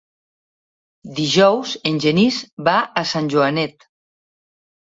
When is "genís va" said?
2.07-2.75